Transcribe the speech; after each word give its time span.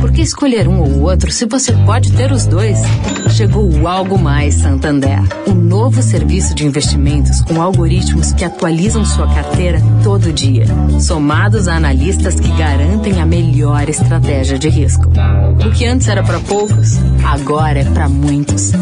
Por 0.00 0.12
que 0.12 0.22
escolher 0.22 0.68
um 0.68 0.80
ou 0.80 1.02
outro 1.02 1.30
se 1.30 1.46
você 1.46 1.72
pode 1.84 2.12
ter 2.12 2.32
os 2.32 2.46
dois? 2.46 2.78
Chegou 3.30 3.70
o 3.70 3.88
Algo 3.88 4.18
Mais 4.18 4.54
Santander, 4.54 5.20
o 5.46 5.54
novo 5.54 6.02
serviço 6.02 6.54
de 6.54 6.66
investimentos 6.66 7.40
com 7.40 7.60
algoritmos 7.60 8.32
que 8.32 8.44
atualizam 8.44 9.04
sua 9.04 9.26
carteira 9.32 9.80
todo 10.02 10.32
dia, 10.32 10.66
somados 11.00 11.68
a 11.68 11.74
analistas 11.74 12.34
que 12.36 12.48
garantem 12.56 13.20
a 13.20 13.26
melhor 13.26 13.88
estratégia 13.88 14.58
de 14.58 14.68
risco. 14.68 15.10
O 15.64 15.70
que 15.70 15.86
antes 15.86 16.08
era 16.08 16.22
para 16.22 16.40
poucos, 16.40 16.98
agora 17.24 17.80
é 17.80 17.84
para 17.84 18.08
muitos. 18.08 18.72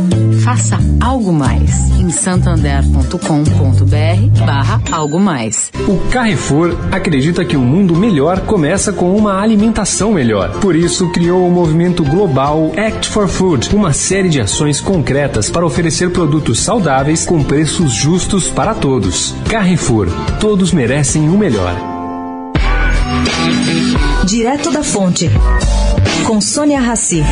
Faça 0.56 0.78
algo 1.02 1.34
mais 1.34 1.91
em 2.01 2.09
santander.com.br/barra 2.09 4.80
algo 4.91 5.20
mais. 5.20 5.70
O 5.87 5.98
Carrefour 6.09 6.74
acredita 6.91 7.45
que 7.45 7.59
um 7.59 7.62
mundo 7.62 7.95
melhor 7.95 8.41
começa 8.41 8.91
com 8.91 9.14
uma 9.14 9.38
alimentação 9.38 10.14
melhor. 10.14 10.59
Por 10.59 10.74
isso, 10.74 11.11
criou 11.11 11.47
o 11.47 11.50
movimento 11.50 12.02
global 12.02 12.73
Act 12.74 13.11
for 13.11 13.28
Food, 13.28 13.77
uma 13.77 13.92
série 13.92 14.30
de 14.30 14.41
ações 14.41 14.80
concretas 14.80 15.50
para 15.50 15.66
oferecer 15.66 16.11
produtos 16.11 16.61
saudáveis 16.61 17.27
com 17.27 17.45
preços 17.45 17.92
justos 17.92 18.48
para 18.48 18.75
todos. 18.75 19.34
Carrefour, 19.50 20.09
todos 20.41 20.73
merecem 20.73 21.28
o 21.28 21.36
melhor. 21.36 21.77
Direto 24.25 24.70
da 24.70 24.83
Fonte, 24.83 25.30
com 26.25 26.41
Sônia 26.41 26.81
Rassi. 26.81 27.22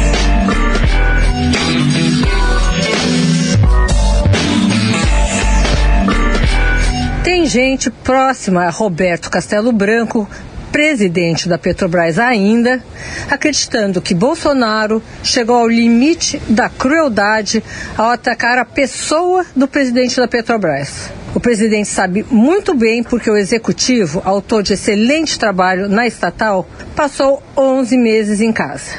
Tem 7.34 7.46
gente 7.46 7.90
próxima 7.90 8.62
a 8.62 8.70
Roberto 8.70 9.28
Castelo 9.28 9.72
Branco, 9.72 10.30
presidente 10.70 11.48
da 11.48 11.58
Petrobras 11.58 12.16
ainda, 12.16 12.80
acreditando 13.28 14.00
que 14.00 14.14
Bolsonaro 14.14 15.02
chegou 15.20 15.56
ao 15.56 15.66
limite 15.66 16.40
da 16.48 16.68
crueldade 16.68 17.60
ao 17.98 18.10
atacar 18.10 18.56
a 18.56 18.64
pessoa 18.64 19.44
do 19.56 19.66
presidente 19.66 20.16
da 20.16 20.28
Petrobras. 20.28 21.10
O 21.34 21.40
presidente 21.40 21.88
sabe 21.88 22.24
muito 22.30 22.72
bem 22.72 23.02
porque 23.02 23.28
o 23.28 23.36
executivo, 23.36 24.22
autor 24.24 24.62
de 24.62 24.74
excelente 24.74 25.36
trabalho 25.36 25.88
na 25.88 26.06
estatal, 26.06 26.68
passou 26.94 27.42
11 27.56 27.96
meses 27.96 28.40
em 28.40 28.52
casa. 28.52 28.92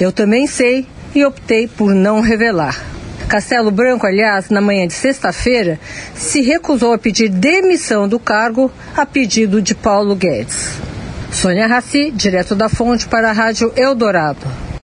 Eu 0.00 0.10
também 0.10 0.48
sei 0.48 0.84
e 1.14 1.24
optei 1.24 1.68
por 1.68 1.94
não 1.94 2.20
revelar. 2.20 2.97
Castelo 3.28 3.70
Branco, 3.70 4.06
aliás, 4.06 4.48
na 4.48 4.60
manhã 4.60 4.86
de 4.86 4.94
sexta-feira, 4.94 5.78
se 6.14 6.40
recusou 6.40 6.94
a 6.94 6.98
pedir 6.98 7.28
demissão 7.28 8.08
do 8.08 8.18
cargo 8.18 8.72
a 8.96 9.04
pedido 9.04 9.60
de 9.60 9.74
Paulo 9.74 10.16
Guedes. 10.16 10.70
Sônia 11.30 11.66
Raci, 11.66 12.10
direto 12.10 12.54
da 12.54 12.70
fonte 12.70 13.06
para 13.06 13.28
a 13.28 13.32
Rádio 13.32 13.70
Eldorado. 13.76 14.67